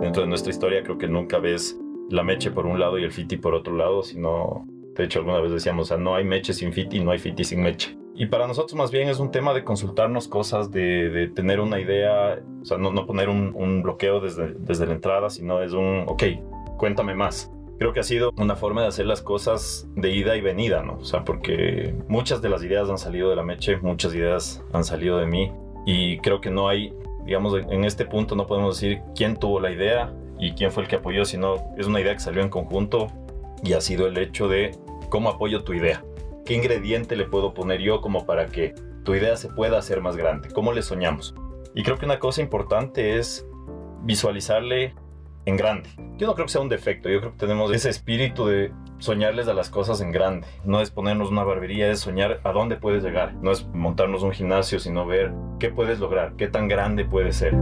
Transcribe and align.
dentro 0.00 0.22
de 0.22 0.28
nuestra 0.28 0.50
historia 0.50 0.82
creo 0.82 0.98
que 0.98 1.08
nunca 1.08 1.38
ves 1.38 1.78
la 2.10 2.22
meche 2.24 2.50
por 2.50 2.66
un 2.66 2.80
lado 2.80 2.98
y 2.98 3.04
el 3.04 3.12
fiti 3.12 3.36
por 3.36 3.54
otro 3.54 3.76
lado, 3.76 4.02
sino, 4.02 4.66
de 4.96 5.04
hecho 5.04 5.20
alguna 5.20 5.40
vez 5.40 5.52
decíamos, 5.52 5.86
o 5.86 5.88
sea, 5.88 5.96
no 5.96 6.14
hay 6.14 6.24
meche 6.24 6.52
sin 6.52 6.72
fiti, 6.72 7.00
no 7.00 7.12
hay 7.12 7.18
fiti 7.18 7.44
sin 7.44 7.62
meche. 7.62 7.96
Y 8.14 8.26
para 8.26 8.46
nosotros 8.46 8.74
más 8.74 8.90
bien 8.90 9.08
es 9.08 9.18
un 9.18 9.30
tema 9.30 9.54
de 9.54 9.64
consultarnos 9.64 10.28
cosas, 10.28 10.70
de, 10.70 11.30
tener 11.34 11.60
una 11.60 11.80
idea, 11.80 12.42
o 12.60 12.64
sea, 12.64 12.76
no, 12.76 12.92
no 12.92 13.06
poner 13.06 13.28
un, 13.28 13.52
un, 13.54 13.82
bloqueo 13.82 14.20
desde, 14.20 14.54
desde 14.58 14.86
la 14.86 14.92
entrada, 14.92 15.30
sino 15.30 15.62
es 15.62 15.72
un, 15.72 16.04
ok, 16.06 16.24
cuéntame 16.76 17.14
más. 17.14 17.50
Creo 17.78 17.94
que 17.94 18.00
ha 18.00 18.02
sido 18.02 18.32
una 18.36 18.56
forma 18.56 18.82
de 18.82 18.88
hacer 18.88 19.06
las 19.06 19.22
cosas 19.22 19.88
de 19.96 20.10
ida 20.10 20.36
y 20.36 20.42
venida, 20.42 20.82
¿no? 20.82 20.96
O 20.96 21.04
sea, 21.04 21.24
porque 21.24 21.94
muchas 22.08 22.42
de 22.42 22.50
las 22.50 22.62
ideas 22.62 22.90
han 22.90 22.98
salido 22.98 23.30
de 23.30 23.36
la 23.36 23.42
Meche, 23.42 23.78
muchas 23.78 24.14
ideas 24.14 24.62
han 24.74 24.84
salido 24.84 25.16
de 25.16 25.26
mí 25.26 25.50
y 25.86 26.18
creo 26.18 26.42
que 26.42 26.50
no 26.50 26.68
hay, 26.68 26.92
digamos, 27.24 27.54
en 27.54 27.84
este 27.84 28.04
punto 28.04 28.34
no 28.34 28.46
podemos 28.46 28.80
decir 28.80 29.02
quién 29.14 29.36
tuvo 29.36 29.60
la 29.60 29.70
idea 29.70 30.12
y 30.38 30.52
quién 30.52 30.72
fue 30.72 30.84
el 30.84 30.88
que 30.88 30.96
apoyó, 30.96 31.24
sino 31.24 31.56
es 31.76 31.86
una 31.86 32.00
idea 32.00 32.14
que 32.14 32.20
salió 32.20 32.42
en 32.42 32.48
conjunto 32.48 33.08
y 33.62 33.74
ha 33.74 33.80
sido 33.80 34.06
el 34.06 34.16
hecho 34.18 34.48
de 34.48 34.72
cómo 35.08 35.28
apoyo 35.28 35.64
tu 35.64 35.74
idea. 35.74 36.02
¿Qué 36.44 36.54
ingrediente 36.54 37.16
le 37.16 37.26
puedo 37.26 37.54
poner 37.54 37.80
yo 37.80 38.00
como 38.00 38.26
para 38.26 38.46
que 38.46 38.74
tu 39.04 39.14
idea 39.14 39.36
se 39.36 39.48
pueda 39.48 39.78
hacer 39.78 40.00
más 40.00 40.16
grande? 40.16 40.48
¿Cómo 40.50 40.72
le 40.72 40.82
soñamos? 40.82 41.34
Y 41.74 41.82
creo 41.82 41.98
que 41.98 42.06
una 42.06 42.18
cosa 42.18 42.40
importante 42.40 43.18
es 43.18 43.46
visualizarle 44.02 44.94
en 45.44 45.56
grande. 45.56 45.90
Yo 46.16 46.26
no 46.26 46.34
creo 46.34 46.46
que 46.46 46.52
sea 46.52 46.60
un 46.60 46.68
defecto, 46.68 47.08
yo 47.08 47.20
creo 47.20 47.32
que 47.32 47.38
tenemos 47.38 47.72
ese 47.72 47.90
espíritu 47.90 48.46
de 48.46 48.72
soñarles 49.00 49.48
a 49.48 49.54
las 49.54 49.68
cosas 49.68 50.00
en 50.00 50.12
grande. 50.12 50.46
No 50.64 50.80
es 50.80 50.90
ponernos 50.90 51.30
una 51.30 51.42
barbería, 51.42 51.90
es 51.90 52.00
soñar 52.00 52.40
a 52.44 52.52
dónde 52.52 52.76
puedes 52.76 53.02
llegar. 53.02 53.34
No 53.34 53.50
es 53.50 53.66
montarnos 53.66 54.22
un 54.22 54.32
gimnasio, 54.32 54.78
sino 54.78 55.06
ver 55.06 55.32
qué 55.58 55.70
puedes 55.70 55.98
lograr, 55.98 56.34
qué 56.36 56.46
tan 56.46 56.68
grande 56.68 57.04
puede 57.04 57.32
ser. 57.32 57.54